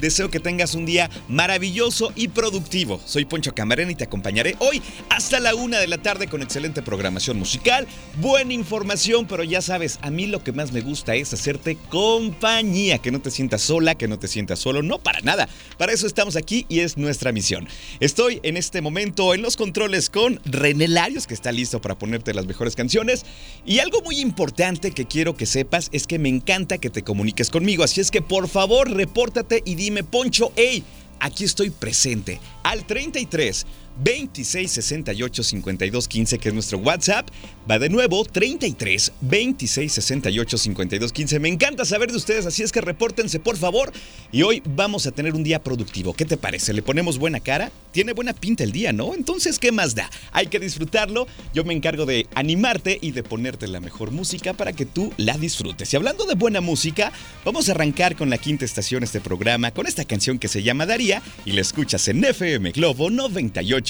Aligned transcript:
Deseo 0.00 0.30
que 0.30 0.40
tengas 0.40 0.74
un 0.74 0.84
día 0.84 1.10
maravilloso 1.28 2.12
y 2.14 2.28
productivo. 2.28 3.00
Soy 3.06 3.24
Poncho 3.24 3.54
Camarena 3.54 3.92
y 3.92 3.94
te 3.94 4.04
acompañaré 4.04 4.56
hoy 4.58 4.82
hasta 5.08 5.40
la 5.40 5.54
una 5.54 5.78
de 5.78 5.86
la 5.86 5.98
tarde 5.98 6.26
con 6.26 6.42
excelente 6.42 6.82
programación 6.82 7.38
musical, 7.38 7.86
buena 8.20 8.52
información, 8.52 9.26
pero 9.26 9.42
ya 9.42 9.62
sabes, 9.62 9.98
a 10.02 10.10
mí 10.10 10.26
lo 10.26 10.44
que 10.44 10.52
más 10.52 10.72
me 10.72 10.82
gusta 10.82 11.14
es 11.14 11.32
hacerte 11.32 11.78
compañía, 11.88 12.98
que 12.98 13.10
no 13.10 13.22
te 13.22 13.30
sientas 13.30 13.62
sola, 13.62 13.94
que 13.94 14.06
no 14.06 14.18
te 14.18 14.28
sientas 14.28 14.58
solo, 14.58 14.82
no 14.82 14.98
para 14.98 15.20
nada. 15.22 15.48
Para 15.78 15.92
eso 15.92 16.06
estamos 16.06 16.36
aquí 16.36 16.66
y 16.68 16.80
es 16.80 16.98
nuestra 16.98 17.32
misión. 17.32 17.66
Estoy 18.00 18.40
en 18.42 18.56
este 18.58 18.82
momento 18.82 19.32
en 19.32 19.40
los 19.40 19.56
controles 19.56 20.10
con 20.10 20.40
René 20.44 20.88
Larios, 20.88 21.26
que 21.26 21.34
está 21.34 21.52
listo 21.52 21.80
para 21.80 21.98
ponerte 21.98 22.34
las 22.34 22.46
mejores 22.46 22.76
canciones. 22.76 23.24
Y 23.64 23.78
algo 23.78 24.02
muy 24.02 24.20
importante 24.20 24.90
que 24.90 25.06
quiero 25.06 25.36
que 25.36 25.46
sepas 25.46 25.88
es 25.92 26.06
que 26.06 26.18
me 26.18 26.28
encanta 26.28 26.78
que 26.78 26.90
te 26.90 27.02
comuniques 27.02 27.48
conmigo, 27.48 27.82
así 27.82 28.00
es 28.00 28.10
que 28.10 28.20
por 28.20 28.48
favor 28.48 28.90
repórtate 28.90 29.62
y 29.64 29.74
dime, 29.86 30.02
Poncho, 30.02 30.52
hey, 30.56 30.82
aquí 31.20 31.44
estoy 31.44 31.70
presente. 31.70 32.40
Al 32.64 32.84
33 32.86 33.64
26 33.98 34.70
68 34.70 35.42
52 35.42 36.08
15, 36.08 36.38
que 36.38 36.48
es 36.48 36.54
nuestro 36.54 36.78
WhatsApp. 36.78 37.28
Va 37.68 37.78
de 37.78 37.88
nuevo, 37.88 38.24
33 38.24 39.12
26 39.20 39.92
68 39.92 40.58
52 40.58 41.12
15. 41.12 41.40
Me 41.40 41.48
encanta 41.48 41.84
saber 41.84 42.10
de 42.10 42.16
ustedes, 42.16 42.46
así 42.46 42.62
es 42.62 42.72
que 42.72 42.80
repórtense 42.80 43.40
por 43.40 43.56
favor. 43.56 43.92
Y 44.32 44.42
hoy 44.42 44.62
vamos 44.64 45.06
a 45.06 45.12
tener 45.12 45.34
un 45.34 45.42
día 45.42 45.62
productivo. 45.62 46.14
¿Qué 46.14 46.24
te 46.24 46.36
parece? 46.36 46.72
¿Le 46.72 46.82
ponemos 46.82 47.18
buena 47.18 47.40
cara? 47.40 47.70
Tiene 47.92 48.12
buena 48.12 48.32
pinta 48.32 48.64
el 48.64 48.72
día, 48.72 48.92
¿no? 48.92 49.14
Entonces, 49.14 49.58
¿qué 49.58 49.72
más 49.72 49.94
da? 49.94 50.10
Hay 50.32 50.48
que 50.48 50.60
disfrutarlo. 50.60 51.26
Yo 51.54 51.64
me 51.64 51.74
encargo 51.74 52.06
de 52.06 52.26
animarte 52.34 52.98
y 53.00 53.12
de 53.12 53.22
ponerte 53.22 53.66
la 53.66 53.80
mejor 53.80 54.10
música 54.10 54.52
para 54.52 54.72
que 54.72 54.86
tú 54.86 55.12
la 55.16 55.38
disfrutes. 55.38 55.92
Y 55.92 55.96
hablando 55.96 56.24
de 56.24 56.34
buena 56.34 56.60
música, 56.60 57.12
vamos 57.44 57.68
a 57.68 57.72
arrancar 57.72 58.16
con 58.16 58.30
la 58.30 58.38
quinta 58.38 58.64
estación 58.64 59.02
este 59.02 59.20
programa, 59.20 59.70
con 59.70 59.86
esta 59.86 60.04
canción 60.04 60.38
que 60.38 60.48
se 60.48 60.62
llama 60.62 60.86
Daría 60.86 61.22
y 61.44 61.52
la 61.52 61.60
escuchas 61.60 62.06
en 62.08 62.24
FM 62.24 62.72
Globo 62.72 63.10
98. 63.10 63.85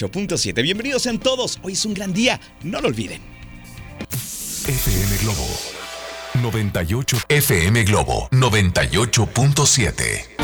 Bienvenidos 0.61 1.03
sean 1.03 1.19
todos. 1.19 1.59
Hoy 1.63 1.73
es 1.73 1.85
un 1.85 1.93
gran 1.93 2.13
día. 2.13 2.39
No 2.63 2.79
lo 2.81 2.87
olviden. 2.87 3.21
FM 4.67 5.17
Globo 5.23 5.47
98 6.41 7.17
FM 7.29 7.83
Globo 7.83 8.27
98.7 8.31 10.36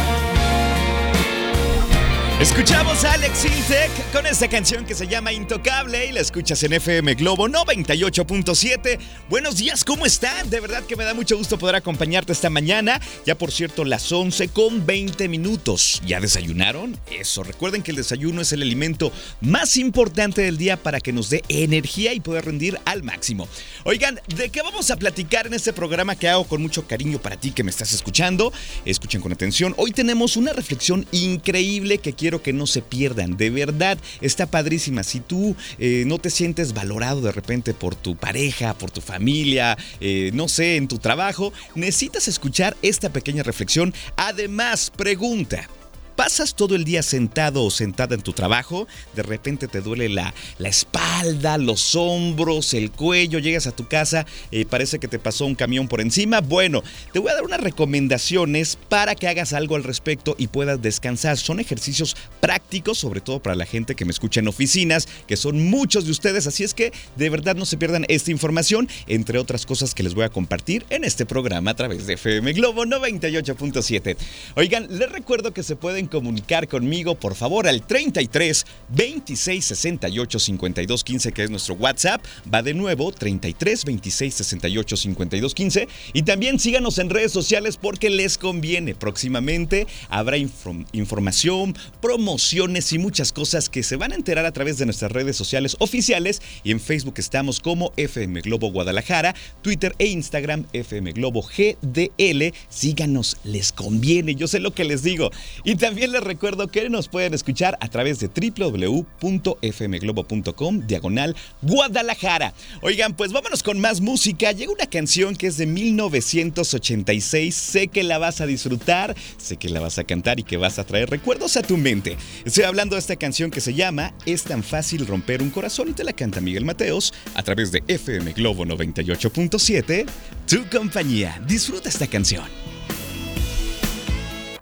Escuchamos 2.44 3.06
a 3.06 3.14
Alex 3.14 3.46
Intec 3.46 4.12
con 4.12 4.26
esta 4.26 4.50
canción 4.50 4.86
que 4.86 4.96
se 4.96 5.08
llama 5.08 5.32
Intocable 5.32 6.08
y 6.08 6.12
la 6.12 6.20
escuchas 6.20 6.62
en 6.64 6.74
FM 6.74 7.14
Globo 7.14 7.48
98.7. 7.48 9.00
Buenos 9.30 9.56
días, 9.56 9.86
¿cómo 9.86 10.06
están? 10.06 10.50
De 10.50 10.60
verdad 10.60 10.84
que 10.84 10.98
me 10.98 11.06
da 11.06 11.14
mucho 11.14 11.38
gusto 11.38 11.58
poder 11.58 11.78
acompañarte 11.78 12.34
esta 12.34 12.50
mañana. 12.50 13.00
Ya 13.26 13.36
por 13.36 13.54
cierto, 13.54 13.86
las 13.86 14.12
11 14.12 14.50
con 14.50 14.86
20 14.86 15.30
minutos. 15.30 16.02
¿Ya 16.06 16.20
desayunaron? 16.20 17.00
Eso, 17.18 17.44
recuerden 17.44 17.82
que 17.82 17.92
el 17.92 17.98
desayuno 17.98 18.42
es 18.42 18.52
el 18.52 18.62
alimento 18.62 19.14
más 19.40 19.78
importante 19.78 20.42
del 20.42 20.58
día 20.58 20.76
para 20.76 21.00
que 21.00 21.14
nos 21.14 21.30
dé 21.30 21.44
energía 21.48 22.14
y 22.14 22.20
poder 22.20 22.44
rendir 22.44 22.78
al 22.84 23.04
máximo. 23.04 23.48
Oigan, 23.86 24.20
¿de 24.36 24.50
qué 24.50 24.62
vamos 24.62 24.92
a 24.92 24.98
platicar 24.98 25.48
en 25.48 25.54
este 25.54 25.72
programa 25.72 26.18
que 26.18 26.28
hago 26.28 26.44
con 26.44 26.62
mucho 26.62 26.86
cariño 26.86 27.20
para 27.20 27.38
ti 27.38 27.52
que 27.52 27.64
me 27.64 27.72
estás 27.72 27.94
escuchando? 27.94 28.52
Escuchen 28.84 29.22
con 29.22 29.32
atención. 29.32 29.74
Hoy 29.78 29.92
tenemos 29.92 30.36
una 30.36 30.52
reflexión 30.52 31.08
increíble 31.14 32.00
que 32.00 32.12
quiero 32.12 32.33
que 32.42 32.54
no 32.54 32.68
se 32.68 32.82
pierdan. 32.82 33.38
De 33.38 33.50
verdad, 33.50 33.98
está 34.22 34.46
padrísima. 34.48 35.04
Si 35.04 35.20
tú 35.20 35.56
eh, 35.78 36.04
no 36.08 36.18
te 36.18 36.30
sientes 36.30 36.74
valorado 36.74 37.22
de 37.22 37.32
repente 37.32 37.74
por 37.74 37.96
tu 37.96 38.16
pareja, 38.16 38.74
por 38.74 38.92
tu 38.92 39.02
familia, 39.02 39.78
eh, 40.00 40.32
no 40.34 40.48
sé, 40.48 40.78
en 40.78 40.88
tu 40.88 40.98
trabajo, 40.98 41.54
necesitas 41.76 42.28
escuchar 42.28 42.76
esta 42.82 43.10
pequeña 43.10 43.44
reflexión. 43.44 43.94
Además, 44.16 44.92
pregunta. 44.96 45.68
¿Pasas 46.16 46.54
todo 46.54 46.76
el 46.76 46.84
día 46.84 47.02
sentado 47.02 47.64
o 47.64 47.72
sentada 47.72 48.14
en 48.14 48.22
tu 48.22 48.34
trabajo? 48.34 48.88
De 49.16 49.24
repente 49.24 49.68
te 49.68 49.82
duele 49.82 50.10
la, 50.10 50.34
la 50.60 50.70
espalda, 50.70 51.58
los 51.58 51.96
hombros, 51.96 52.76
el 52.76 52.92
cuello, 52.92 53.40
llegas 53.40 53.66
a 53.66 53.72
tu 53.72 53.88
casa 53.88 54.26
y 54.52 54.66
parece 54.66 55.00
que 55.00 55.08
te 55.08 55.18
pasó 55.18 55.46
un 55.46 55.56
camión 55.56 55.88
por 55.88 56.02
encima. 56.02 56.42
Bueno, 56.42 56.84
te 57.12 57.20
voy 57.20 57.32
a 57.32 57.36
dar 57.36 57.44
unas 57.44 57.62
recomendaciones 57.62 58.78
para 58.90 59.16
que 59.16 59.28
hagas 59.28 59.54
algo 59.54 59.76
al 59.76 59.84
respecto 59.84 60.36
y 60.38 60.48
puedas 60.48 60.82
descansar. 60.82 61.38
Son 61.38 61.60
ejercicios 61.60 62.16
prácticos, 62.40 63.00
sobre 63.00 63.22
todo 63.22 63.42
para 63.42 63.56
la 63.56 63.66
gente 63.66 63.96
que 63.96 64.06
me 64.06 64.12
escucha 64.12 64.40
en 64.40 64.48
oficinas, 64.48 65.08
que 65.28 65.36
son 65.36 65.68
muchos 65.68 66.06
de 66.06 66.12
ustedes, 66.12 66.46
así 66.46 66.64
es 66.64 66.74
que 66.74 66.94
de 67.16 67.30
verdad 67.30 67.56
no 67.56 67.66
se 67.66 67.78
pierdan 67.78 68.06
esta 68.08 68.32
información, 68.32 68.88
entre 69.08 69.40
otras 69.40 69.66
cosas 69.66 69.96
que 69.96 70.04
les 70.04 70.14
voy 70.14 70.26
a 70.26 70.30
compartir 70.30 70.86
en 70.90 71.04
este 71.04 71.26
programa 71.26 71.72
a 71.72 71.76
través 71.76 72.06
de 72.06 72.14
FM 72.14 72.54
Globo 72.54 72.86
98.7. 72.86 74.16
Oigan, 74.56 74.88
les 74.90 75.12
recuerdo 75.12 75.54
que 75.54 75.64
se 75.64 75.76
pueden 75.76 76.03
comunicar 76.08 76.68
conmigo, 76.68 77.16
por 77.16 77.36
favor, 77.36 77.68
al 77.68 77.86
33 77.86 78.66
26 78.90 79.66
68 79.66 80.40
52 80.40 81.04
15, 81.04 81.32
que 81.32 81.44
es 81.44 81.50
nuestro 81.50 81.76
WhatsApp. 81.76 82.24
Va 82.52 82.62
de 82.62 82.74
nuevo, 82.74 83.12
33 83.12 83.86
26 83.86 84.34
68 84.34 84.98
52 84.98 85.54
15. 85.54 85.88
Y 86.14 86.24
también 86.24 86.60
síganos 86.60 86.98
en 86.98 87.10
redes 87.10 87.32
sociales 87.32 87.78
porque 87.78 88.10
les 88.10 88.38
conviene. 88.38 88.96
Próximamente 88.96 89.88
habrá 90.10 90.38
información, 90.38 91.76
promociones 92.02 92.92
y 92.94 93.00
muchas 93.00 93.32
cosas 93.32 93.70
que 93.70 93.84
se 93.84 93.96
van 93.96 94.12
a 94.12 94.16
enterar 94.16 94.46
a 94.46 94.52
través 94.52 94.78
de 94.78 94.86
nuestras 94.86 95.12
redes 95.12 95.36
sociales 95.36 95.76
oficiales. 95.80 96.42
Y 96.64 96.72
en 96.72 96.80
Facebook 96.80 97.16
estamos 97.18 97.60
como 97.60 97.94
FM 97.98 98.42
Globo 98.42 98.72
Guadalajara, 98.72 99.36
Twitter 99.62 99.96
e 100.00 100.08
Instagram 100.08 100.66
FM 100.74 101.12
Globo 101.14 101.42
GDL. 101.42 102.54
Síganos, 102.70 103.38
les 103.44 103.72
conviene. 103.72 104.36
Yo 104.36 104.48
sé 104.48 104.60
lo 104.60 104.74
que 104.74 104.84
les 104.84 105.04
digo. 105.04 105.32
Y 105.64 105.76
también 105.76 105.93
también 105.94 106.12
les 106.12 106.24
recuerdo 106.24 106.70
que 106.70 106.90
nos 106.90 107.08
pueden 107.08 107.36
escuchar 107.36 107.78
a 107.80 107.88
través 107.88 108.20
de 108.20 108.28
www.fmglobo.com 108.28 110.88
diagonal 110.88 111.36
Guadalajara. 111.62 112.56
Oigan, 112.82 113.16
pues 113.16 113.32
vámonos 113.32 113.62
con 113.62 113.80
más 113.80 114.02
música. 114.02 114.52
Llega 114.54 114.74
una 114.74 114.88
canción 114.88 115.36
que 115.36 115.46
es 115.46 115.58
de 115.58 115.68
1986. 115.68 117.54
Sé 117.54 117.90
que 117.90 118.02
la 118.02 118.18
vas 118.18 118.42
a 118.42 118.48
disfrutar, 118.48 119.16
sé 119.38 119.58
que 119.58 119.70
la 119.70 119.82
vas 119.82 120.00
a 120.00 120.04
cantar 120.04 120.40
y 120.40 120.44
que 120.44 120.58
vas 120.58 120.80
a 120.80 120.84
traer 120.84 121.12
recuerdos 121.12 121.58
a 121.58 121.62
tu 121.62 121.78
mente. 121.78 122.18
Estoy 122.44 122.64
hablando 122.64 122.96
de 122.96 123.00
esta 123.00 123.16
canción 123.16 123.52
que 123.52 123.62
se 123.62 123.76
llama 123.76 124.16
Es 124.26 124.46
tan 124.46 124.64
fácil 124.64 125.06
romper 125.06 125.44
un 125.44 125.52
corazón 125.52 125.90
y 125.90 125.94
te 125.94 126.04
la 126.04 126.14
canta 126.14 126.42
Miguel 126.42 126.66
Mateos 126.66 127.14
a 127.36 127.44
través 127.44 127.72
de 127.72 127.84
FM 127.88 128.34
Globo 128.34 128.66
98.7. 128.66 130.08
Tu 130.48 130.66
compañía. 130.76 131.40
Disfruta 131.46 131.88
esta 131.88 132.08
canción. 132.08 132.63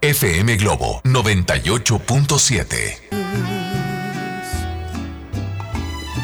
FM 0.02 0.58
Globo 0.58 1.00
98.7. 1.04 3.71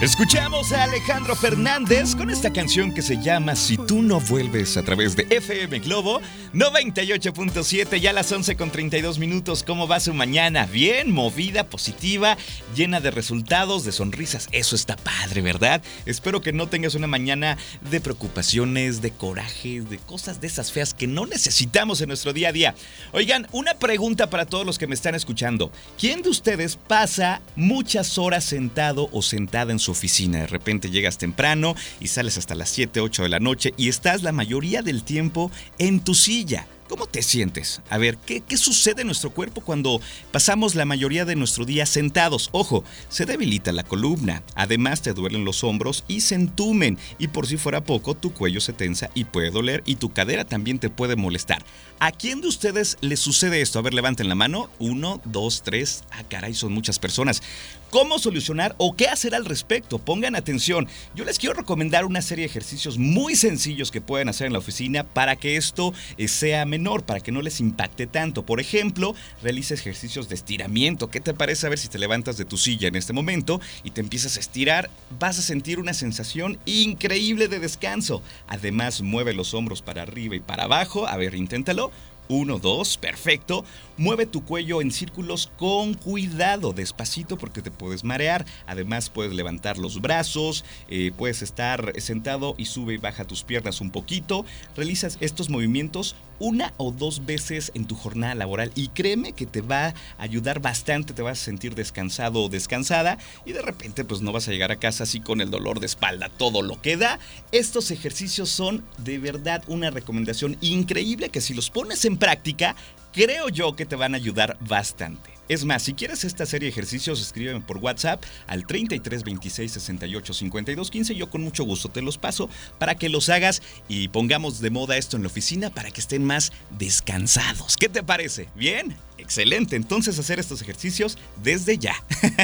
Escuchamos 0.00 0.70
a 0.70 0.84
Alejandro 0.84 1.34
Fernández 1.34 2.14
con 2.14 2.30
esta 2.30 2.52
canción 2.52 2.94
que 2.94 3.02
se 3.02 3.20
llama 3.20 3.56
Si 3.56 3.76
tú 3.76 4.00
no 4.00 4.20
vuelves 4.20 4.76
a 4.76 4.84
través 4.84 5.16
de 5.16 5.26
FM 5.28 5.80
Globo 5.80 6.20
98.7, 6.54 7.98
ya 7.98 8.10
a 8.10 8.12
las 8.12 8.30
11 8.30 8.56
con 8.56 8.70
32 8.70 9.18
minutos. 9.18 9.64
¿Cómo 9.64 9.88
va 9.88 9.98
su 9.98 10.14
mañana? 10.14 10.66
Bien, 10.66 11.10
movida, 11.10 11.64
positiva, 11.64 12.38
llena 12.76 13.00
de 13.00 13.10
resultados, 13.10 13.84
de 13.84 13.90
sonrisas. 13.90 14.48
Eso 14.52 14.76
está 14.76 14.94
padre, 14.94 15.42
¿verdad? 15.42 15.82
Espero 16.06 16.42
que 16.42 16.52
no 16.52 16.68
tengas 16.68 16.94
una 16.94 17.08
mañana 17.08 17.58
de 17.90 18.00
preocupaciones, 18.00 19.02
de 19.02 19.10
corajes, 19.10 19.90
de 19.90 19.98
cosas 19.98 20.40
de 20.40 20.46
esas 20.46 20.70
feas 20.70 20.94
que 20.94 21.08
no 21.08 21.26
necesitamos 21.26 22.00
en 22.00 22.08
nuestro 22.08 22.32
día 22.32 22.50
a 22.50 22.52
día. 22.52 22.74
Oigan, 23.10 23.48
una 23.50 23.74
pregunta 23.74 24.30
para 24.30 24.46
todos 24.46 24.64
los 24.64 24.78
que 24.78 24.86
me 24.86 24.94
están 24.94 25.16
escuchando. 25.16 25.72
¿Quién 25.98 26.22
de 26.22 26.30
ustedes 26.30 26.76
pasa 26.76 27.42
muchas 27.56 28.16
horas 28.16 28.44
sentado 28.44 29.08
o 29.10 29.22
sentada 29.22 29.72
en 29.72 29.80
su 29.80 29.87
oficina. 29.92 30.40
De 30.40 30.46
repente 30.46 30.90
llegas 30.90 31.18
temprano 31.18 31.74
y 32.00 32.08
sales 32.08 32.38
hasta 32.38 32.54
las 32.54 32.70
7, 32.70 33.00
8 33.00 33.22
de 33.22 33.28
la 33.28 33.40
noche 33.40 33.74
y 33.76 33.88
estás 33.88 34.22
la 34.22 34.32
mayoría 34.32 34.82
del 34.82 35.02
tiempo 35.02 35.50
en 35.78 36.00
tu 36.00 36.14
silla. 36.14 36.66
¿Cómo 36.88 37.06
te 37.06 37.20
sientes? 37.20 37.82
A 37.90 37.98
ver, 37.98 38.16
¿qué, 38.16 38.40
¿qué, 38.40 38.56
sucede 38.56 39.02
en 39.02 39.08
nuestro 39.08 39.30
cuerpo 39.30 39.60
cuando 39.60 40.00
pasamos 40.32 40.74
la 40.74 40.86
mayoría 40.86 41.26
de 41.26 41.36
nuestro 41.36 41.66
día 41.66 41.84
sentados? 41.84 42.48
Ojo, 42.52 42.82
se 43.10 43.26
debilita 43.26 43.72
la 43.72 43.82
columna, 43.82 44.42
además 44.54 45.02
te 45.02 45.12
duelen 45.12 45.44
los 45.44 45.64
hombros 45.64 46.04
y 46.08 46.22
se 46.22 46.34
entumen, 46.34 46.98
y 47.18 47.28
por 47.28 47.46
si 47.46 47.58
fuera 47.58 47.84
poco, 47.84 48.14
tu 48.14 48.32
cuello 48.32 48.62
se 48.62 48.72
tensa 48.72 49.10
y 49.14 49.24
puede 49.24 49.50
doler 49.50 49.82
y 49.84 49.96
tu 49.96 50.14
cadera 50.14 50.46
también 50.46 50.78
te 50.78 50.88
puede 50.88 51.14
molestar. 51.14 51.62
¿A 52.00 52.10
quién 52.10 52.40
de 52.40 52.48
ustedes 52.48 52.96
le 53.02 53.18
sucede 53.18 53.60
esto? 53.60 53.78
A 53.78 53.82
ver, 53.82 53.92
levanten 53.92 54.28
la 54.28 54.34
mano. 54.34 54.70
Uno, 54.78 55.20
dos, 55.24 55.62
tres. 55.62 56.04
Ah, 56.10 56.22
caray, 56.26 56.54
son 56.54 56.72
muchas 56.72 56.98
personas 56.98 57.42
cómo 57.90 58.18
solucionar 58.18 58.74
o 58.78 58.94
qué 58.94 59.06
hacer 59.06 59.34
al 59.34 59.44
respecto. 59.44 59.98
Pongan 59.98 60.36
atención. 60.36 60.88
Yo 61.14 61.24
les 61.24 61.38
quiero 61.38 61.54
recomendar 61.54 62.04
una 62.04 62.22
serie 62.22 62.42
de 62.42 62.50
ejercicios 62.50 62.98
muy 62.98 63.36
sencillos 63.36 63.90
que 63.90 64.00
pueden 64.00 64.28
hacer 64.28 64.46
en 64.46 64.52
la 64.52 64.58
oficina 64.58 65.04
para 65.04 65.36
que 65.36 65.56
esto 65.56 65.92
eh, 66.16 66.28
sea 66.28 66.64
menor, 66.64 67.04
para 67.04 67.20
que 67.20 67.32
no 67.32 67.42
les 67.42 67.60
impacte 67.60 68.06
tanto. 68.06 68.44
Por 68.44 68.60
ejemplo, 68.60 69.14
realiza 69.42 69.74
ejercicios 69.74 70.28
de 70.28 70.34
estiramiento. 70.34 71.10
¿Qué 71.10 71.20
te 71.20 71.34
parece 71.34 71.66
a 71.66 71.70
ver 71.70 71.78
si 71.78 71.88
te 71.88 71.98
levantas 71.98 72.36
de 72.36 72.44
tu 72.44 72.56
silla 72.56 72.88
en 72.88 72.96
este 72.96 73.12
momento 73.12 73.60
y 73.82 73.90
te 73.90 74.00
empiezas 74.00 74.36
a 74.36 74.40
estirar? 74.40 74.90
Vas 75.18 75.38
a 75.38 75.42
sentir 75.42 75.78
una 75.78 75.94
sensación 75.94 76.58
increíble 76.64 77.48
de 77.48 77.58
descanso. 77.58 78.22
Además, 78.46 79.02
mueve 79.02 79.34
los 79.34 79.54
hombros 79.54 79.82
para 79.82 80.02
arriba 80.02 80.36
y 80.36 80.40
para 80.40 80.64
abajo. 80.64 81.06
A 81.06 81.16
ver, 81.16 81.34
inténtalo. 81.34 81.90
Uno, 82.28 82.58
dos, 82.58 82.98
perfecto. 82.98 83.64
Mueve 83.96 84.26
tu 84.26 84.44
cuello 84.44 84.80
en 84.80 84.90
círculos 84.90 85.50
con 85.56 85.94
cuidado, 85.94 86.72
despacito 86.72 87.38
porque 87.38 87.62
te 87.62 87.70
puedes 87.70 88.04
marear. 88.04 88.44
Además 88.66 89.10
puedes 89.10 89.32
levantar 89.32 89.78
los 89.78 90.00
brazos, 90.00 90.64
eh, 90.88 91.10
puedes 91.16 91.42
estar 91.42 91.92
sentado 92.00 92.54
y 92.58 92.66
sube 92.66 92.94
y 92.94 92.98
baja 92.98 93.24
tus 93.24 93.44
piernas 93.44 93.80
un 93.80 93.90
poquito. 93.90 94.44
Realizas 94.76 95.16
estos 95.20 95.48
movimientos 95.48 96.16
una 96.38 96.72
o 96.76 96.92
dos 96.92 97.26
veces 97.26 97.72
en 97.74 97.86
tu 97.86 97.94
jornada 97.94 98.34
laboral 98.34 98.70
y 98.74 98.88
créeme 98.88 99.32
que 99.32 99.46
te 99.46 99.60
va 99.60 99.86
a 99.86 99.94
ayudar 100.18 100.60
bastante, 100.60 101.12
te 101.12 101.22
vas 101.22 101.40
a 101.40 101.44
sentir 101.44 101.74
descansado 101.74 102.42
o 102.42 102.48
descansada 102.48 103.18
y 103.44 103.52
de 103.52 103.62
repente 103.62 104.04
pues 104.04 104.20
no 104.20 104.32
vas 104.32 104.48
a 104.48 104.52
llegar 104.52 104.70
a 104.70 104.76
casa 104.76 105.04
así 105.04 105.20
con 105.20 105.40
el 105.40 105.50
dolor 105.50 105.80
de 105.80 105.86
espalda, 105.86 106.28
todo 106.28 106.62
lo 106.62 106.80
que 106.80 106.96
da. 106.96 107.18
Estos 107.52 107.90
ejercicios 107.90 108.50
son 108.50 108.84
de 108.98 109.18
verdad 109.18 109.62
una 109.66 109.90
recomendación 109.90 110.56
increíble 110.60 111.30
que 111.30 111.40
si 111.40 111.54
los 111.54 111.70
pones 111.70 112.04
en 112.04 112.17
práctica 112.18 112.74
creo 113.12 113.48
yo 113.48 113.74
que 113.74 113.86
te 113.86 113.96
van 113.96 114.14
a 114.14 114.16
ayudar 114.16 114.56
bastante. 114.60 115.38
Es 115.48 115.64
más, 115.64 115.82
si 115.82 115.94
quieres 115.94 116.24
esta 116.24 116.44
serie 116.44 116.66
de 116.66 116.72
ejercicios, 116.72 117.22
escríbeme 117.22 117.62
por 117.62 117.78
WhatsApp 117.78 118.22
al 118.46 118.66
33 118.66 119.24
26 119.24 119.72
68 119.72 120.34
52 120.34 120.90
15. 120.90 121.14
Yo 121.14 121.30
con 121.30 121.42
mucho 121.42 121.64
gusto 121.64 121.88
te 121.88 122.02
los 122.02 122.18
paso 122.18 122.50
para 122.78 122.96
que 122.96 123.08
los 123.08 123.30
hagas 123.30 123.62
y 123.88 124.08
pongamos 124.08 124.60
de 124.60 124.68
moda 124.68 124.98
esto 124.98 125.16
en 125.16 125.22
la 125.22 125.28
oficina 125.28 125.70
para 125.70 125.90
que 125.90 126.02
estén 126.02 126.22
más 126.22 126.52
descansados. 126.78 127.78
¿Qué 127.78 127.88
te 127.88 128.02
parece? 128.02 128.48
¿Bien? 128.54 128.94
Excelente, 129.16 129.74
entonces 129.74 130.18
hacer 130.18 130.38
estos 130.38 130.60
ejercicios 130.60 131.16
desde 131.42 131.78
ya. 131.78 131.94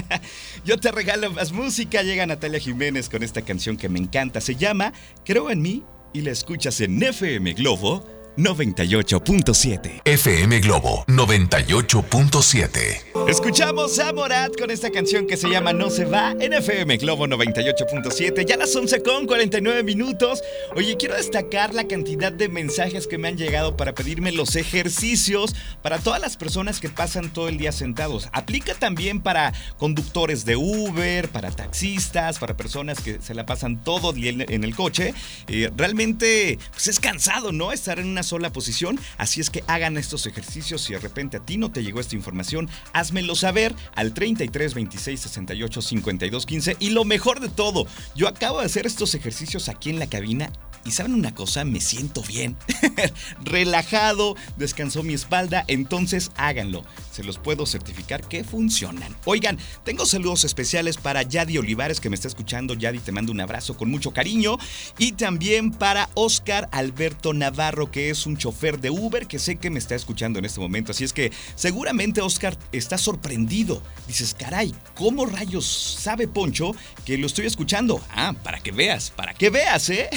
Yo 0.64 0.78
te 0.78 0.90
regalo 0.90 1.30
más 1.30 1.52
música. 1.52 2.02
Llega 2.02 2.26
Natalia 2.26 2.58
Jiménez 2.58 3.10
con 3.10 3.22
esta 3.22 3.42
canción 3.42 3.76
que 3.76 3.90
me 3.90 3.98
encanta. 3.98 4.40
Se 4.40 4.56
llama 4.56 4.94
Creo 5.24 5.50
en 5.50 5.60
mí 5.60 5.82
y 6.14 6.22
la 6.22 6.30
escuchas 6.30 6.80
en 6.80 7.02
FM 7.02 7.52
Globo 7.52 8.13
98.7. 8.36 10.00
FM 10.04 10.58
Globo 10.58 11.04
98.7. 11.06 13.28
Escuchamos 13.28 14.00
a 14.00 14.12
Morat 14.12 14.58
con 14.58 14.72
esta 14.72 14.90
canción 14.90 15.28
que 15.28 15.36
se 15.36 15.48
llama 15.48 15.72
No 15.72 15.88
se 15.88 16.04
va 16.04 16.34
en 16.40 16.52
FM 16.52 16.96
Globo 16.96 17.28
98.7. 17.28 18.44
Ya 18.44 18.56
las 18.56 18.74
11 18.74 19.04
con 19.04 19.26
49 19.26 19.84
minutos. 19.84 20.42
Oye, 20.74 20.96
quiero 20.96 21.14
destacar 21.14 21.74
la 21.74 21.86
cantidad 21.86 22.32
de 22.32 22.48
mensajes 22.48 23.06
que 23.06 23.18
me 23.18 23.28
han 23.28 23.36
llegado 23.36 23.76
para 23.76 23.94
pedirme 23.94 24.32
los 24.32 24.56
ejercicios 24.56 25.54
para 25.80 25.98
todas 25.98 26.20
las 26.20 26.36
personas 26.36 26.80
que 26.80 26.88
pasan 26.88 27.32
todo 27.32 27.48
el 27.48 27.56
día 27.56 27.70
sentados. 27.70 28.28
Aplica 28.32 28.74
también 28.74 29.20
para 29.20 29.52
conductores 29.78 30.44
de 30.44 30.56
Uber, 30.56 31.28
para 31.28 31.52
taxistas, 31.52 32.40
para 32.40 32.56
personas 32.56 33.00
que 33.00 33.20
se 33.20 33.34
la 33.34 33.46
pasan 33.46 33.84
todo 33.84 34.10
el 34.10 34.16
día 34.16 34.44
en 34.48 34.64
el 34.64 34.74
coche. 34.74 35.14
Eh, 35.46 35.70
realmente 35.76 36.58
pues 36.72 36.88
es 36.88 36.98
cansado, 36.98 37.52
¿no? 37.52 37.70
Estar 37.70 38.00
en 38.00 38.08
una 38.08 38.23
sola 38.24 38.52
posición, 38.52 38.98
así 39.18 39.40
es 39.40 39.50
que 39.50 39.62
hagan 39.68 39.96
estos 39.96 40.26
ejercicios. 40.26 40.82
Si 40.82 40.92
de 40.92 40.98
repente 40.98 41.36
a 41.36 41.40
ti 41.40 41.56
no 41.56 41.70
te 41.70 41.84
llegó 41.84 42.00
esta 42.00 42.16
información, 42.16 42.68
házmelo 42.92 43.36
saber 43.36 43.74
al 43.94 44.12
33 44.12 44.74
26 44.74 45.20
68 45.20 45.82
52 45.82 46.46
15. 46.46 46.76
Y 46.80 46.90
lo 46.90 47.04
mejor 47.04 47.40
de 47.40 47.48
todo, 47.48 47.86
yo 48.16 48.26
acabo 48.26 48.60
de 48.60 48.66
hacer 48.66 48.86
estos 48.86 49.14
ejercicios 49.14 49.68
aquí 49.68 49.90
en 49.90 49.98
la 49.98 50.08
cabina 50.08 50.50
y 50.84 50.90
saben 50.90 51.14
una 51.14 51.34
cosa, 51.34 51.64
me 51.64 51.80
siento 51.80 52.22
bien, 52.22 52.56
relajado, 53.42 54.36
descansó 54.56 55.02
mi 55.02 55.14
espalda, 55.14 55.64
entonces 55.66 56.30
háganlo. 56.36 56.84
Se 57.10 57.24
los 57.24 57.38
puedo 57.38 57.64
certificar 57.64 58.22
que 58.26 58.44
funcionan. 58.44 59.16
Oigan, 59.24 59.58
tengo 59.84 60.04
saludos 60.04 60.44
especiales 60.44 60.98
para 60.98 61.22
Yadi 61.22 61.56
Olivares 61.56 62.00
que 62.00 62.10
me 62.10 62.16
está 62.16 62.28
escuchando. 62.28 62.74
Yadi, 62.74 62.98
te 62.98 63.12
mando 63.12 63.32
un 63.32 63.40
abrazo 63.40 63.76
con 63.76 63.90
mucho 63.90 64.10
cariño. 64.10 64.58
Y 64.98 65.12
también 65.12 65.70
para 65.70 66.10
Oscar 66.14 66.68
Alberto 66.72 67.32
Navarro, 67.32 67.90
que 67.90 68.10
es 68.14 68.26
un 68.26 68.36
chofer 68.36 68.80
de 68.80 68.90
Uber 68.90 69.26
que 69.26 69.38
sé 69.38 69.56
que 69.56 69.70
me 69.70 69.78
está 69.78 69.94
escuchando 69.94 70.38
en 70.38 70.44
este 70.44 70.60
momento. 70.60 70.92
Así 70.92 71.04
es 71.04 71.12
que 71.12 71.32
seguramente 71.54 72.20
Oscar 72.20 72.56
está 72.72 72.96
sorprendido. 72.98 73.82
Dices, 74.06 74.34
caray, 74.34 74.74
¿cómo 74.94 75.26
rayos 75.26 75.66
sabe 75.66 76.26
Poncho 76.26 76.74
que 77.04 77.18
lo 77.18 77.26
estoy 77.26 77.46
escuchando? 77.46 78.00
Ah, 78.10 78.34
para 78.42 78.60
que 78.60 78.72
veas, 78.72 79.10
para 79.10 79.34
que 79.34 79.50
veas, 79.50 79.90
¿eh? 79.90 80.08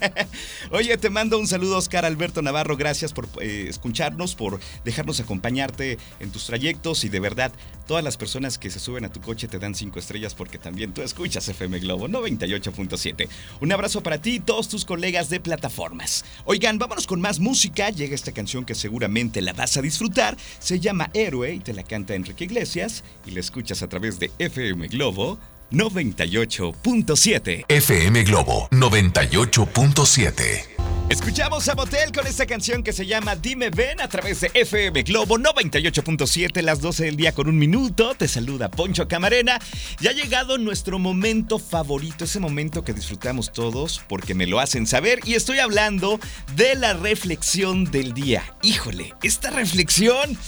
Oye, 0.70 0.96
te 0.96 1.10
mando 1.10 1.38
un 1.38 1.48
saludo, 1.48 1.78
Oscar 1.78 2.04
Alberto 2.04 2.42
Navarro. 2.42 2.76
Gracias 2.76 3.12
por 3.12 3.28
eh, 3.40 3.66
escucharnos, 3.68 4.34
por 4.34 4.60
dejarnos 4.84 5.20
acompañarte 5.20 5.98
en 6.20 6.30
tus 6.30 6.46
trayectos 6.46 7.04
y 7.04 7.08
de 7.08 7.20
verdad, 7.20 7.52
todas 7.86 8.04
las 8.04 8.16
personas 8.16 8.58
que 8.58 8.70
se 8.70 8.78
suben 8.78 9.04
a 9.04 9.12
tu 9.12 9.20
coche 9.20 9.48
te 9.48 9.58
dan 9.58 9.74
cinco 9.74 9.98
estrellas 9.98 10.34
porque 10.34 10.58
también 10.58 10.92
tú 10.92 11.02
escuchas 11.02 11.48
FM 11.48 11.80
Globo 11.80 12.08
98.7. 12.08 13.28
Un 13.60 13.72
abrazo 13.72 14.02
para 14.02 14.20
ti 14.20 14.36
y 14.36 14.40
todos 14.40 14.68
tus 14.68 14.84
colegas 14.84 15.30
de 15.30 15.40
plataformas. 15.40 16.24
Oigan, 16.44 16.78
vámonos 16.78 17.06
con 17.06 17.20
más 17.20 17.29
música. 17.38 17.90
Llega 17.90 18.14
esta 18.14 18.32
canción 18.32 18.64
que 18.64 18.74
seguramente 18.74 19.42
la 19.42 19.52
vas 19.52 19.76
a 19.76 19.82
disfrutar. 19.82 20.36
Se 20.58 20.80
llama 20.80 21.10
Héroe 21.14 21.54
y 21.54 21.60
te 21.60 21.72
la 21.72 21.84
canta 21.84 22.14
Enrique 22.14 22.44
Iglesias 22.44 23.04
y 23.26 23.30
la 23.32 23.40
escuchas 23.40 23.82
a 23.82 23.88
través 23.88 24.18
de 24.18 24.30
FM 24.38 24.88
Globo 24.88 25.38
98.7. 25.70 27.64
FM 27.68 28.24
Globo 28.24 28.68
98.7. 28.72 30.79
Escuchamos 31.10 31.68
a 31.68 31.74
Motel 31.74 32.12
con 32.12 32.24
esta 32.28 32.46
canción 32.46 32.84
que 32.84 32.92
se 32.92 33.04
llama 33.04 33.34
Dime 33.34 33.70
Ven 33.70 34.00
a 34.00 34.06
través 34.06 34.42
de 34.42 34.50
FM 34.54 35.02
Globo 35.02 35.38
98.7, 35.38 36.62
las 36.62 36.80
12 36.80 37.06
del 37.06 37.16
día 37.16 37.32
con 37.32 37.48
un 37.48 37.58
minuto. 37.58 38.14
Te 38.14 38.28
saluda 38.28 38.70
Poncho 38.70 39.08
Camarena. 39.08 39.58
Ya 39.98 40.10
ha 40.10 40.12
llegado 40.12 40.56
nuestro 40.56 41.00
momento 41.00 41.58
favorito, 41.58 42.26
ese 42.26 42.38
momento 42.38 42.84
que 42.84 42.92
disfrutamos 42.92 43.50
todos 43.50 44.00
porque 44.08 44.34
me 44.36 44.46
lo 44.46 44.60
hacen 44.60 44.86
saber. 44.86 45.18
Y 45.24 45.34
estoy 45.34 45.58
hablando 45.58 46.20
de 46.54 46.76
la 46.76 46.92
reflexión 46.92 47.86
del 47.86 48.14
día. 48.14 48.44
Híjole, 48.62 49.12
esta 49.24 49.50
reflexión 49.50 50.38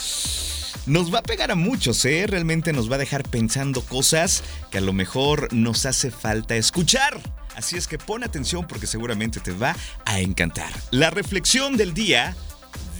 nos 0.87 1.13
va 1.13 1.19
a 1.19 1.23
pegar 1.23 1.51
a 1.51 1.57
muchos, 1.57 2.05
¿eh? 2.05 2.27
Realmente 2.29 2.73
nos 2.73 2.89
va 2.89 2.95
a 2.95 2.99
dejar 2.99 3.25
pensando 3.25 3.83
cosas 3.83 4.45
que 4.71 4.79
a 4.79 4.83
lo 4.83 4.93
mejor 4.93 5.53
nos 5.53 5.87
hace 5.87 6.13
falta 6.13 6.55
escuchar. 6.55 7.21
Así 7.57 7.77
es 7.77 7.87
que 7.87 7.99
pon 7.99 8.25
atención 8.25 8.67
porque 8.67 8.87
seguramente 8.87 9.41
te 9.41 9.53
va 9.53 9.77
a 10.05 10.21
encantar. 10.21 10.73
La 10.91 11.11
reflexión 11.11 11.77
del 11.77 11.95
día 11.95 12.35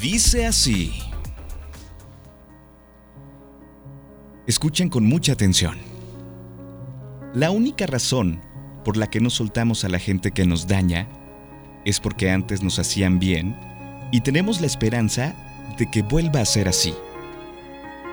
dice 0.01 0.47
así. 0.47 0.93
Escuchen 4.47 4.89
con 4.89 5.05
mucha 5.05 5.33
atención. 5.33 5.79
La 7.33 7.51
única 7.51 7.87
razón 7.87 8.41
por 8.85 8.97
la 8.97 9.09
que 9.09 9.21
no 9.21 9.31
soltamos 9.31 9.85
a 9.85 9.89
la 9.89 9.99
gente 9.99 10.33
que 10.33 10.45
nos 10.45 10.67
daña 10.67 11.09
es 11.85 12.01
porque 12.01 12.31
antes 12.31 12.63
nos 12.63 12.79
hacían 12.79 13.19
bien 13.19 13.57
y 14.11 14.21
tenemos 14.21 14.61
la 14.61 14.67
esperanza 14.67 15.35
de 15.79 15.91
que 15.91 16.03
vuelva 16.03 16.41
a 16.41 16.45
ser 16.45 16.69
así. 16.69 16.95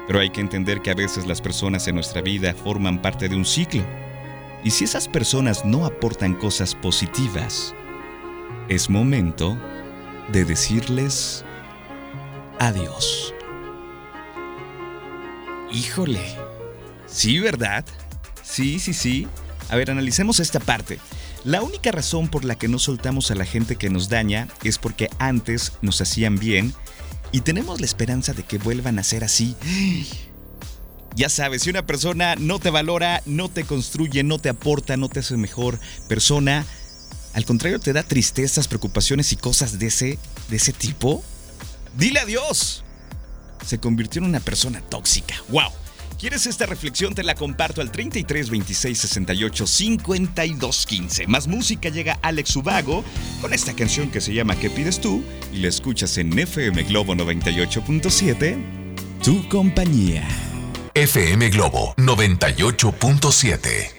Pero 0.07 0.19
hay 0.19 0.29
que 0.29 0.41
entender 0.41 0.81
que 0.81 0.91
a 0.91 0.95
veces 0.95 1.27
las 1.27 1.41
personas 1.41 1.87
en 1.87 1.95
nuestra 1.95 2.21
vida 2.21 2.53
forman 2.53 3.01
parte 3.01 3.27
de 3.27 3.35
un 3.35 3.45
ciclo. 3.45 3.83
Y 4.63 4.71
si 4.71 4.83
esas 4.83 5.07
personas 5.07 5.63
no 5.63 5.85
aportan 5.85 6.35
cosas 6.35 6.75
positivas, 6.75 7.73
es 8.67 8.89
momento 8.89 9.57
de 10.31 10.45
decirles 10.45 11.45
adiós. 12.59 13.33
Híjole. 15.71 16.19
Sí, 17.07 17.39
¿verdad? 17.39 17.85
Sí, 18.43 18.79
sí, 18.79 18.93
sí. 18.93 19.27
A 19.69 19.75
ver, 19.75 19.91
analicemos 19.91 20.39
esta 20.39 20.59
parte. 20.59 20.99
La 21.45 21.61
única 21.61 21.91
razón 21.91 22.27
por 22.27 22.43
la 22.43 22.55
que 22.55 22.67
no 22.67 22.79
soltamos 22.79 23.31
a 23.31 23.35
la 23.35 23.45
gente 23.45 23.77
que 23.77 23.89
nos 23.89 24.09
daña 24.09 24.47
es 24.63 24.77
porque 24.77 25.09
antes 25.19 25.73
nos 25.81 26.01
hacían 26.01 26.37
bien 26.37 26.73
y 27.31 27.41
tenemos 27.41 27.79
la 27.79 27.85
esperanza 27.85 28.33
de 28.33 28.43
que 28.43 28.57
vuelvan 28.57 28.99
a 28.99 29.03
ser 29.03 29.23
así. 29.23 29.55
Ya 31.19 31.27
sabes, 31.27 31.63
si 31.63 31.69
una 31.69 31.85
persona 31.85 32.35
no 32.37 32.59
te 32.59 32.69
valora, 32.69 33.21
no 33.25 33.49
te 33.49 33.65
construye, 33.65 34.23
no 34.23 34.39
te 34.39 34.47
aporta, 34.47 34.95
no 34.95 35.09
te 35.09 35.19
hace 35.19 35.35
mejor 35.35 35.77
persona, 36.07 36.65
al 37.33 37.43
contrario 37.43 37.77
te 37.77 37.91
da 37.91 38.03
tristezas, 38.03 38.69
preocupaciones 38.69 39.33
y 39.33 39.35
cosas 39.35 39.79
de 39.79 39.87
ese, 39.87 40.17
de 40.47 40.55
ese 40.55 40.71
tipo, 40.71 41.21
dile 41.97 42.21
adiós. 42.21 42.85
Se 43.65 43.79
convirtió 43.79 44.21
en 44.21 44.29
una 44.29 44.39
persona 44.39 44.79
tóxica. 44.79 45.35
¡Wow! 45.49 45.69
¿Quieres 46.17 46.47
esta 46.47 46.65
reflexión? 46.65 47.13
Te 47.13 47.23
la 47.23 47.35
comparto 47.35 47.81
al 47.81 47.91
33 47.91 48.49
26 48.49 48.97
68 48.97 49.67
52 49.67 50.85
15. 50.85 51.27
Más 51.27 51.49
música 51.49 51.89
llega 51.89 52.17
Alex 52.21 52.55
Ubago 52.55 53.03
con 53.41 53.53
esta 53.53 53.73
canción 53.73 54.09
que 54.09 54.21
se 54.21 54.33
llama 54.33 54.55
¿Qué 54.57 54.69
pides 54.69 55.01
tú? 55.01 55.21
Y 55.51 55.57
la 55.57 55.67
escuchas 55.67 56.17
en 56.17 56.39
FM 56.39 56.81
Globo 56.83 57.13
98.7. 57.13 58.57
Tu 59.21 59.49
compañía. 59.49 60.25
FM 60.95 61.49
Globo 61.51 61.93
98.7. 61.97 63.98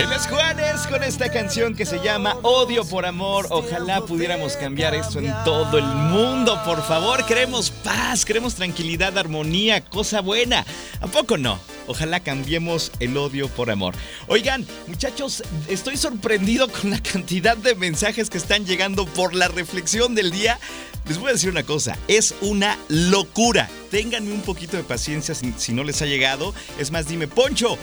En 0.00 0.08
Juanes 0.08 0.86
con 0.86 1.02
esta 1.02 1.30
canción 1.30 1.74
que 1.74 1.84
se 1.84 2.00
llama 2.00 2.34
Odio 2.40 2.86
por 2.86 3.04
Amor. 3.04 3.48
Ojalá 3.50 4.00
pudiéramos 4.00 4.56
cambiar 4.56 4.94
esto 4.94 5.18
en 5.18 5.30
todo 5.44 5.76
el 5.76 5.84
mundo, 5.84 6.58
por 6.64 6.82
favor. 6.82 7.26
Queremos 7.26 7.70
paz, 7.70 8.24
queremos 8.24 8.54
tranquilidad, 8.54 9.18
armonía, 9.18 9.84
cosa 9.84 10.22
buena. 10.22 10.64
¿A 11.02 11.06
poco 11.06 11.36
no? 11.36 11.60
Ojalá 11.86 12.20
cambiemos 12.20 12.92
el 12.98 13.14
odio 13.18 13.48
por 13.48 13.70
amor. 13.70 13.94
Oigan, 14.26 14.66
muchachos, 14.86 15.42
estoy 15.68 15.98
sorprendido 15.98 16.68
con 16.68 16.88
la 16.88 17.02
cantidad 17.02 17.58
de 17.58 17.74
mensajes 17.74 18.30
que 18.30 18.38
están 18.38 18.64
llegando 18.64 19.04
por 19.04 19.34
la 19.34 19.48
reflexión 19.48 20.14
del 20.14 20.30
día. 20.30 20.58
Les 21.08 21.18
voy 21.18 21.30
a 21.30 21.32
decir 21.32 21.50
una 21.50 21.64
cosa, 21.64 21.98
es 22.08 22.34
una 22.40 22.78
locura. 22.88 23.68
Ténganme 23.90 24.32
un 24.32 24.42
poquito 24.42 24.76
de 24.76 24.82
paciencia 24.84 25.34
si 25.34 25.72
no 25.72 25.84
les 25.84 26.00
ha 26.00 26.06
llegado. 26.06 26.54
Es 26.78 26.90
más, 26.90 27.08
dime, 27.08 27.26
Poncho, 27.26 27.76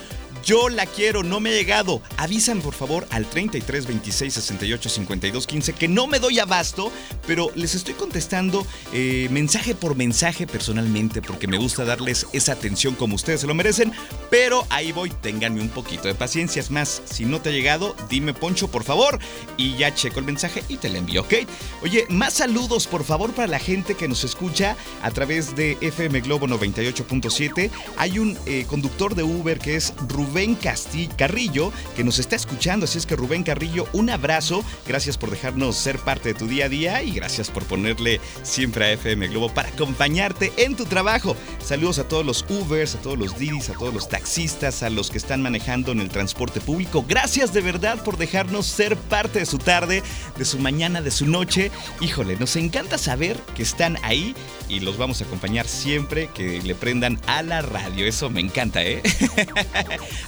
yo 0.47 0.69
la 0.69 0.85
quiero, 0.85 1.23
no 1.23 1.41
me 1.41 1.49
ha 1.49 1.53
llegado. 1.53 2.01
Avisan 2.15 2.61
por 2.61 2.73
favor 2.73 3.05
al 3.09 3.29
33 3.29 3.85
26 3.85 4.33
68 4.33 4.89
52 4.89 5.45
15 5.45 5.73
que 5.73 5.89
no 5.89 6.07
me 6.07 6.19
doy 6.19 6.39
abasto, 6.39 6.89
pero 7.27 7.51
les 7.53 7.75
estoy 7.75 7.95
contestando 7.95 8.65
eh, 8.93 9.27
mensaje 9.29 9.75
por 9.75 9.97
mensaje 9.97 10.47
personalmente 10.47 11.21
porque 11.21 11.47
me 11.47 11.57
gusta 11.57 11.83
darles 11.83 12.27
esa 12.31 12.53
atención 12.53 12.95
como 12.95 13.15
ustedes 13.15 13.41
se 13.41 13.47
lo 13.47 13.55
merecen. 13.55 13.91
Pero 14.29 14.65
ahí 14.69 14.93
voy, 14.93 15.09
ténganme 15.09 15.59
un 15.59 15.67
poquito 15.67 16.07
de 16.07 16.15
paciencia. 16.15 16.61
Es 16.61 16.71
más, 16.71 17.01
si 17.03 17.25
no 17.25 17.41
te 17.41 17.49
ha 17.49 17.51
llegado, 17.51 17.93
dime 18.09 18.33
Poncho 18.33 18.69
por 18.69 18.85
favor 18.85 19.19
y 19.57 19.75
ya 19.75 19.93
checo 19.93 20.19
el 20.19 20.25
mensaje 20.25 20.63
y 20.69 20.77
te 20.77 20.87
lo 20.87 20.97
envío, 20.97 21.23
¿ok? 21.23 21.33
Oye, 21.83 22.05
más 22.07 22.35
saludos 22.35 22.87
por 22.87 23.03
favor 23.03 23.33
para 23.33 23.49
la 23.49 23.59
gente 23.59 23.95
que 23.95 24.07
nos 24.07 24.23
escucha 24.23 24.77
a 25.01 25.11
través 25.11 25.57
de 25.57 25.77
FM 25.81 26.21
Globo 26.21 26.47
98.7. 26.47 27.69
Hay 27.97 28.19
un 28.19 28.37
eh, 28.45 28.65
conductor 28.65 29.13
de 29.13 29.23
Uber 29.23 29.59
que 29.59 29.75
es 29.75 29.93
Rubén. 30.07 30.36
Rubén 30.37 30.53
Castillo, 30.53 31.11
Carrillo, 31.17 31.73
que 31.95 32.03
nos 32.03 32.19
está 32.19 32.35
escuchando. 32.35 32.83
Así 32.83 32.99
es 32.99 33.07
que 33.07 33.15
Rubén 33.15 33.41
Carrillo, 33.41 33.87
un 33.91 34.11
abrazo. 34.11 34.63
Gracias 34.85 35.17
por 35.17 35.31
dejarnos 35.31 35.75
ser 35.75 35.97
parte 35.97 36.29
de 36.29 36.35
tu 36.35 36.45
día 36.45 36.65
a 36.65 36.69
día 36.69 37.01
y 37.01 37.09
gracias 37.09 37.49
por 37.49 37.63
ponerle 37.63 38.21
siempre 38.43 38.85
a 38.85 38.91
FM 38.91 39.29
Globo 39.29 39.51
para 39.51 39.69
acompañarte 39.69 40.53
en 40.57 40.75
tu 40.75 40.85
trabajo. 40.85 41.35
Saludos 41.57 41.97
a 41.97 42.07
todos 42.07 42.23
los 42.23 42.45
Ubers, 42.49 42.93
a 42.93 42.99
todos 42.99 43.17
los 43.17 43.39
Didis, 43.39 43.71
a 43.71 43.73
todos 43.73 43.91
los 43.91 44.09
taxistas, 44.09 44.83
a 44.83 44.91
los 44.91 45.09
que 45.09 45.17
están 45.17 45.41
manejando 45.41 45.91
en 45.91 46.01
el 46.01 46.09
transporte 46.09 46.61
público. 46.61 47.03
Gracias 47.07 47.51
de 47.51 47.61
verdad 47.61 48.03
por 48.03 48.17
dejarnos 48.17 48.67
ser 48.67 48.95
parte 48.95 49.39
de 49.39 49.47
su 49.47 49.57
tarde, 49.57 50.03
de 50.37 50.45
su 50.45 50.59
mañana, 50.59 51.01
de 51.01 51.09
su 51.09 51.25
noche. 51.25 51.71
Híjole, 51.99 52.35
nos 52.35 52.55
encanta 52.57 52.99
saber 52.99 53.37
que 53.55 53.63
están 53.63 53.97
ahí 54.03 54.35
y 54.69 54.81
los 54.81 54.99
vamos 54.99 55.19
a 55.19 55.23
acompañar 55.23 55.67
siempre 55.67 56.29
que 56.31 56.61
le 56.61 56.75
prendan 56.75 57.19
a 57.25 57.41
la 57.41 57.63
radio. 57.63 58.05
Eso 58.05 58.29
me 58.29 58.41
encanta, 58.41 58.83
¿eh? 58.83 59.01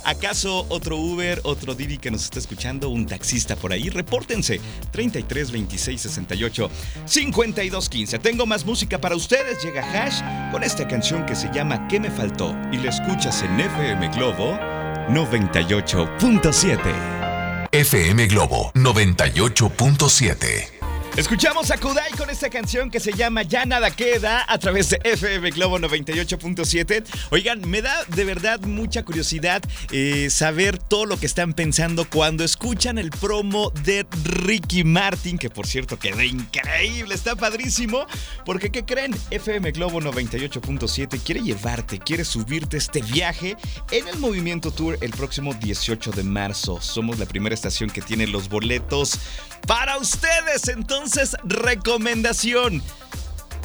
¿Acaso 0.03 0.65
otro 0.69 0.97
Uber, 0.97 1.39
otro 1.43 1.75
Didi 1.75 1.97
que 1.97 2.11
nos 2.11 2.23
está 2.23 2.39
escuchando, 2.39 2.89
un 2.89 3.05
taxista 3.05 3.55
por 3.55 3.71
ahí? 3.73 3.89
Repórtense 3.89 4.59
33 4.91 5.51
26 5.51 6.01
68 6.01 6.69
52 7.05 7.89
15. 7.89 8.19
Tengo 8.19 8.45
más 8.45 8.65
música 8.65 8.99
para 8.99 9.15
ustedes. 9.15 9.63
Llega 9.63 9.81
Hash 9.81 10.21
con 10.51 10.63
esta 10.63 10.87
canción 10.87 11.25
que 11.25 11.35
se 11.35 11.49
llama 11.53 11.87
¿Qué 11.87 11.99
me 11.99 12.11
faltó? 12.11 12.55
Y 12.71 12.77
la 12.77 12.89
escuchas 12.89 13.41
en 13.43 13.59
FM 13.59 14.09
Globo 14.09 14.57
98.7. 15.09 16.79
FM 17.71 18.27
Globo 18.27 18.71
98.7. 18.73 20.78
Escuchamos 21.17 21.69
a 21.69 21.77
Kudai 21.77 22.11
con 22.11 22.29
esta 22.29 22.49
canción 22.49 22.89
que 22.89 22.99
se 22.99 23.11
llama 23.11 23.43
Ya 23.43 23.65
nada 23.65 23.91
queda 23.91 24.45
a 24.47 24.57
través 24.57 24.89
de 24.89 25.01
FM 25.03 25.51
Globo 25.51 25.77
98.7. 25.77 27.03
Oigan, 27.31 27.67
me 27.69 27.81
da 27.81 28.05
de 28.05 28.23
verdad 28.23 28.61
mucha 28.61 29.03
curiosidad 29.03 29.61
eh, 29.91 30.29
saber 30.29 30.77
todo 30.77 31.05
lo 31.05 31.19
que 31.19 31.25
están 31.25 31.53
pensando 31.53 32.09
cuando 32.09 32.45
escuchan 32.45 32.97
el 32.97 33.09
promo 33.09 33.71
de 33.83 34.05
Ricky 34.23 34.85
Martin, 34.85 35.37
que 35.37 35.49
por 35.49 35.67
cierto 35.67 35.99
quedó 35.99 36.21
increíble, 36.21 37.15
está 37.15 37.35
padrísimo. 37.35 38.05
Porque, 38.45 38.69
¿qué 38.71 38.85
creen? 38.85 39.13
FM 39.31 39.71
Globo 39.71 39.99
98.7 39.99 41.19
quiere 41.21 41.41
llevarte, 41.41 41.99
quiere 41.99 42.23
subirte 42.23 42.77
este 42.77 43.01
viaje 43.01 43.57
en 43.91 44.07
el 44.07 44.17
Movimiento 44.19 44.71
Tour 44.71 44.97
el 45.01 45.11
próximo 45.11 45.53
18 45.53 46.11
de 46.11 46.23
marzo. 46.23 46.79
Somos 46.81 47.19
la 47.19 47.25
primera 47.25 47.53
estación 47.53 47.89
que 47.89 48.01
tiene 48.01 48.25
los 48.25 48.47
boletos 48.47 49.19
para 49.67 49.97
ustedes. 49.97 50.67
Entonces, 50.67 51.35
recomendación. 51.43 52.81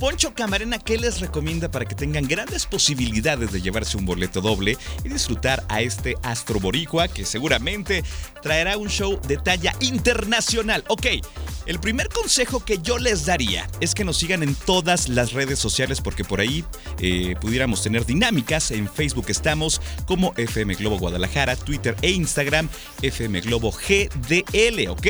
Poncho 0.04 0.34
Camarena, 0.34 0.78
¿qué 0.78 0.98
les 0.98 1.20
recomienda 1.20 1.70
para 1.70 1.86
que 1.86 1.94
tengan 1.94 2.28
grandes 2.28 2.66
posibilidades 2.66 3.52
de 3.52 3.62
llevarse 3.62 3.96
un 3.96 4.04
boleto 4.04 4.42
doble 4.42 4.76
y 5.02 5.08
disfrutar 5.08 5.64
a 5.70 5.80
este 5.80 6.14
astro 6.22 6.60
boricua 6.60 7.08
que 7.08 7.24
seguramente 7.24 8.04
traerá 8.42 8.76
un 8.76 8.90
show 8.90 9.18
de 9.26 9.38
talla 9.38 9.74
internacional? 9.80 10.84
Ok, 10.88 11.06
el 11.64 11.80
primer 11.80 12.10
consejo 12.10 12.62
que 12.62 12.76
yo 12.82 12.98
les 12.98 13.24
daría 13.24 13.66
es 13.80 13.94
que 13.94 14.04
nos 14.04 14.18
sigan 14.18 14.42
en 14.42 14.54
todas 14.54 15.08
las 15.08 15.32
redes 15.32 15.58
sociales 15.58 16.02
porque 16.02 16.22
por 16.22 16.40
ahí 16.40 16.62
eh, 17.00 17.34
pudiéramos 17.40 17.82
tener 17.82 18.04
dinámicas. 18.04 18.72
En 18.72 18.86
Facebook 18.86 19.26
estamos 19.28 19.80
como 20.04 20.34
FM 20.36 20.74
Globo 20.74 20.98
Guadalajara, 20.98 21.56
Twitter 21.56 21.96
e 22.02 22.10
Instagram 22.10 22.68
FM 23.00 23.40
Globo 23.40 23.72
GDL, 23.72 24.90
¿ok? 24.90 25.06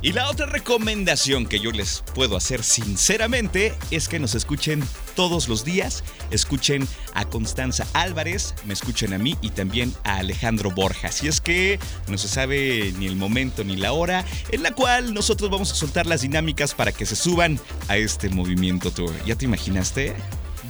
Y 0.00 0.12
la 0.12 0.30
otra 0.30 0.46
recomendación 0.46 1.46
que 1.46 1.58
yo 1.58 1.72
les 1.72 2.04
puedo 2.14 2.36
hacer 2.36 2.62
sinceramente 2.62 3.74
es 3.90 4.06
que 4.06 4.20
nos 4.20 4.27
escuchen 4.34 4.82
todos 5.14 5.48
los 5.48 5.64
días, 5.64 6.04
escuchen 6.30 6.86
a 7.14 7.24
Constanza 7.24 7.86
Álvarez, 7.92 8.54
me 8.66 8.74
escuchen 8.74 9.12
a 9.12 9.18
mí 9.18 9.36
y 9.40 9.50
también 9.50 9.94
a 10.04 10.18
Alejandro 10.18 10.70
Borja. 10.70 11.12
Si 11.12 11.28
es 11.28 11.40
que 11.40 11.78
no 12.08 12.18
se 12.18 12.28
sabe 12.28 12.92
ni 12.98 13.06
el 13.06 13.16
momento 13.16 13.64
ni 13.64 13.76
la 13.76 13.92
hora 13.92 14.24
en 14.50 14.62
la 14.62 14.72
cual 14.72 15.14
nosotros 15.14 15.50
vamos 15.50 15.72
a 15.72 15.74
soltar 15.74 16.06
las 16.06 16.22
dinámicas 16.22 16.74
para 16.74 16.92
que 16.92 17.06
se 17.06 17.16
suban 17.16 17.58
a 17.88 17.96
este 17.96 18.28
movimiento 18.28 18.90
tour. 18.90 19.12
¿Ya 19.24 19.36
te 19.36 19.44
imaginaste? 19.44 20.14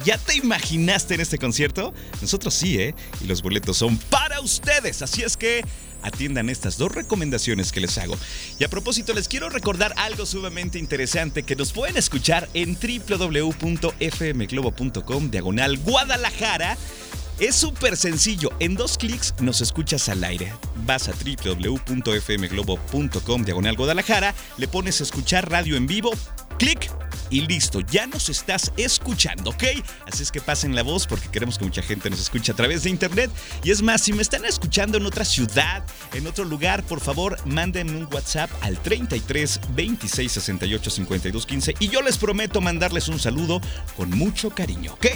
¿Ya 0.05 0.17
te 0.17 0.35
imaginaste 0.35 1.15
en 1.15 1.21
este 1.21 1.37
concierto? 1.37 1.93
Nosotros 2.21 2.53
sí, 2.53 2.79
¿eh? 2.79 2.95
Y 3.21 3.25
los 3.25 3.41
boletos 3.41 3.77
son 3.77 3.97
para 3.97 4.39
ustedes. 4.39 5.01
Así 5.01 5.23
es 5.23 5.35
que 5.35 5.65
atiendan 6.01 6.49
estas 6.49 6.77
dos 6.77 6.93
recomendaciones 6.93 7.71
que 7.71 7.79
les 7.81 7.97
hago. 7.97 8.15
Y 8.57 8.63
a 8.63 8.69
propósito, 8.69 9.13
les 9.13 9.27
quiero 9.27 9.49
recordar 9.49 9.93
algo 9.97 10.25
sumamente 10.25 10.79
interesante 10.79 11.43
que 11.43 11.55
nos 11.55 11.73
pueden 11.73 11.97
escuchar 11.97 12.49
en 12.53 12.77
www.fmglobo.com 12.79 15.31
diagonal 15.31 15.77
Guadalajara. 15.77 16.77
Es 17.39 17.55
súper 17.55 17.95
sencillo, 17.95 18.49
en 18.59 18.75
dos 18.75 18.97
clics 18.97 19.33
nos 19.39 19.61
escuchas 19.61 20.09
al 20.09 20.25
aire. 20.25 20.51
Vas 20.85 21.07
a 21.07 21.13
www.fmglobo.com 21.13 23.43
diagonal 23.43 23.77
Guadalajara, 23.77 24.35
le 24.57 24.67
pones 24.67 24.99
escuchar 24.99 25.49
radio 25.49 25.77
en 25.77 25.87
vivo, 25.87 26.11
clic 26.59 26.91
y 27.31 27.41
listo, 27.41 27.79
ya 27.81 28.07
nos 28.07 28.29
estás 28.29 28.71
escuchando, 28.75 29.51
¿ok? 29.51 29.63
Así 30.05 30.23
es 30.23 30.31
que 30.31 30.41
pasen 30.41 30.75
la 30.75 30.83
voz 30.83 31.07
porque 31.07 31.29
queremos 31.29 31.57
que 31.57 31.65
mucha 31.65 31.81
gente 31.81 32.09
nos 32.09 32.19
escuche 32.19 32.51
a 32.51 32.55
través 32.55 32.83
de 32.83 32.89
internet. 32.89 33.31
Y 33.63 33.71
es 33.71 33.81
más, 33.81 34.01
si 34.01 34.13
me 34.13 34.21
están 34.21 34.45
escuchando 34.45 34.97
en 34.97 35.05
otra 35.05 35.23
ciudad, 35.23 35.83
en 36.13 36.27
otro 36.27 36.43
lugar, 36.43 36.83
por 36.83 36.99
favor, 36.99 37.37
manden 37.45 37.95
un 37.95 38.07
WhatsApp 38.11 38.49
al 38.61 38.77
33 38.81 39.59
26 39.75 40.31
68 40.31 40.89
52 40.89 41.45
15 41.45 41.75
y 41.79 41.87
yo 41.87 42.01
les 42.01 42.17
prometo 42.17 42.61
mandarles 42.61 43.07
un 43.07 43.19
saludo 43.19 43.61
con 43.95 44.09
mucho 44.09 44.49
cariño, 44.49 44.93
¿ok? 44.93 45.07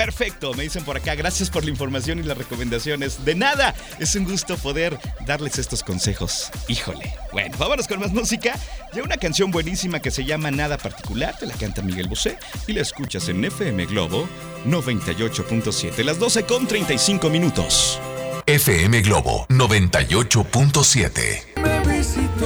Perfecto, 0.00 0.54
me 0.54 0.62
dicen 0.62 0.82
por 0.82 0.96
acá, 0.96 1.14
gracias 1.14 1.50
por 1.50 1.62
la 1.62 1.68
información 1.68 2.20
y 2.20 2.22
las 2.22 2.38
recomendaciones. 2.38 3.22
De 3.22 3.34
nada, 3.34 3.74
es 3.98 4.14
un 4.14 4.24
gusto 4.24 4.56
poder 4.56 4.98
darles 5.26 5.58
estos 5.58 5.82
consejos. 5.82 6.50
Híjole. 6.68 7.14
Bueno, 7.32 7.54
vámonos 7.58 7.86
con 7.86 8.00
más 8.00 8.10
música. 8.10 8.58
Ya 8.94 9.02
una 9.02 9.18
canción 9.18 9.50
buenísima 9.50 10.00
que 10.00 10.10
se 10.10 10.24
llama 10.24 10.50
Nada 10.50 10.78
Particular, 10.78 11.36
te 11.38 11.44
la 11.44 11.52
canta 11.52 11.82
Miguel 11.82 12.08
Bosé 12.08 12.38
y 12.66 12.72
la 12.72 12.80
escuchas 12.80 13.28
en 13.28 13.44
FM 13.44 13.84
Globo 13.84 14.26
98.7, 14.66 16.02
las 16.02 16.18
12 16.18 16.44
con 16.44 16.66
35 16.66 17.28
minutos. 17.28 18.00
FM 18.46 19.02
Globo 19.02 19.44
98.7. 19.50 21.49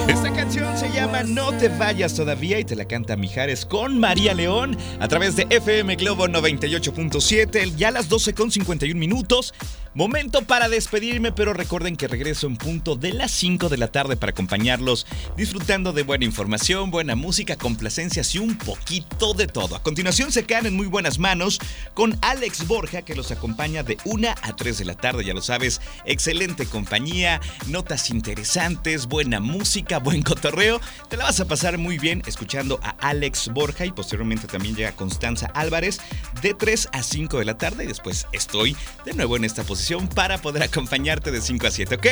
Esta 0.09 0.31
canción 0.33 0.77
se 0.77 0.91
llama 0.91 1.23
No 1.23 1.51
te 1.57 1.69
vayas 1.69 2.15
todavía 2.15 2.59
y 2.59 2.65
te 2.65 2.77
la 2.77 2.85
canta 2.85 3.17
Mijares 3.17 3.65
con 3.65 3.99
María 3.99 4.35
León 4.35 4.77
a 5.01 5.09
través 5.09 5.37
de 5.37 5.47
FM 5.49 5.97
Globo 5.97 6.27
98.7, 6.27 7.75
ya 7.75 7.89
a 7.89 7.93
las 7.93 8.09
12 8.11 8.35
con 8.35 8.51
51 8.51 8.99
minutos. 8.99 9.55
Momento 9.97 10.43
para 10.43 10.69
despedirme, 10.69 11.31
pero 11.31 11.53
recuerden 11.53 11.97
que 11.97 12.09
regreso 12.09 12.49
en 12.49 12.57
punto 12.57 12.97
de 12.97 13.13
las 13.13 13.31
5 13.31 13.69
de 13.69 13.77
la 13.77 13.93
tarde 13.93 14.17
para 14.17 14.31
acompañarlos, 14.31 15.07
disfrutando 15.37 15.93
de 15.93 16.03
buena 16.03 16.25
información, 16.25 16.91
buena 16.91 17.15
música, 17.15 17.55
complacencias 17.55 18.35
y 18.35 18.41
un 18.41 18.59
poquito 18.59 19.35
de 19.35 19.47
todo. 19.47 19.77
A 19.77 19.83
continuación 19.85 20.33
se 20.33 20.43
quedan 20.43 20.67
en 20.67 20.75
muy 20.75 20.89
buenas 20.89 21.21
manos 21.21 21.61
con 21.95 22.19
Alex 22.23 22.67
Borja, 22.67 23.03
que 23.03 23.15
los 23.15 23.31
acompaña 23.31 23.85
de 23.85 23.97
1 24.05 24.29
a 24.43 24.57
3 24.57 24.79
de 24.79 24.85
la 24.85 24.97
tarde, 24.97 25.25
ya 25.25 25.33
lo 25.33 25.43
sabes, 25.43 25.81
excelente 26.05 26.67
compañía, 26.67 27.41
notas 27.69 28.11
interesantes, 28.11 29.07
buena 29.07 29.39
música, 29.39 29.54
buen 30.03 30.23
cotorreo. 30.23 30.81
Te 31.09 31.17
la 31.17 31.25
vas 31.25 31.41
a 31.41 31.45
pasar 31.45 31.79
muy 31.79 31.99
bien 31.99 32.23
escuchando 32.27 32.81
a 32.83 32.91
Alex 33.01 33.51
Borja 33.53 33.87
y 33.87 33.93
posteriormente 33.93 34.47
también 34.47 34.75
llega 34.75 34.93
Constanza 34.93 35.47
Álvarez 35.55 36.01
de 36.43 36.55
3 36.55 36.89
a 36.93 37.03
5 37.03 37.39
de 37.39 37.45
la 37.45 37.59
tarde 37.59 37.85
y 37.85 37.87
después 37.87 38.27
estoy 38.33 38.77
de 39.05 39.15
nuevo 39.15 39.37
en 39.37 39.45
esta 39.45 39.63
posición 39.63 40.09
para 40.09 40.39
poder 40.39 40.63
acompañarte 40.63 41.31
de 41.31 41.41
5 41.41 41.67
a 41.67 41.71
7, 41.71 41.95
¿ok? 41.95 42.07